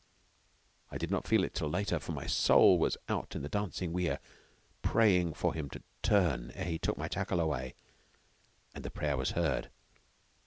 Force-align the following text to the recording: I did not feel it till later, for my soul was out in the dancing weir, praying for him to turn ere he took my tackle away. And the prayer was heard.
I 0.89 0.97
did 0.97 1.11
not 1.11 1.27
feel 1.27 1.43
it 1.43 1.53
till 1.53 1.69
later, 1.69 1.99
for 1.99 2.11
my 2.11 2.25
soul 2.25 2.79
was 2.79 2.97
out 3.07 3.35
in 3.35 3.43
the 3.43 3.47
dancing 3.49 3.93
weir, 3.93 4.17
praying 4.81 5.35
for 5.35 5.53
him 5.53 5.69
to 5.69 5.83
turn 6.01 6.49
ere 6.55 6.65
he 6.65 6.79
took 6.79 6.97
my 6.97 7.07
tackle 7.07 7.39
away. 7.39 7.75
And 8.73 8.83
the 8.83 8.89
prayer 8.89 9.15
was 9.15 9.33
heard. 9.37 9.69